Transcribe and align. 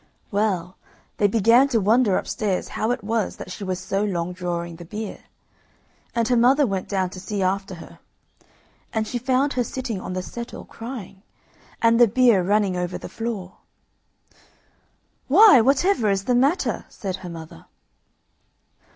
Well, 0.31 0.77
they 1.17 1.27
began 1.27 1.67
to 1.67 1.79
wonder 1.79 2.17
upstairs 2.17 2.69
how 2.69 2.89
it 2.89 3.03
was 3.03 3.35
that 3.35 3.51
she 3.51 3.63
was 3.63 3.77
so 3.79 4.03
long 4.03 4.33
drawing 4.33 4.77
the 4.77 4.83
beer, 4.83 5.25
and 6.15 6.27
her 6.27 6.35
mother 6.35 6.65
went 6.65 6.89
down 6.89 7.11
to 7.11 7.19
see 7.19 7.43
after 7.43 7.75
her, 7.75 7.99
and 8.91 9.07
she 9.07 9.19
found 9.19 9.53
her 9.53 9.63
sitting 9.63 10.01
on 10.01 10.13
the 10.13 10.23
settle 10.23 10.65
crying, 10.65 11.21
and 11.83 11.99
the 11.99 12.07
beer 12.07 12.41
running 12.41 12.75
over 12.75 12.97
the 12.97 13.07
floor. 13.09 13.57
"Why, 15.27 15.61
whatever 15.61 16.09
is 16.09 16.23
the 16.25 16.33
matter?" 16.33 16.85
said 16.89 17.17
her 17.17 17.29
mother. 17.29 17.67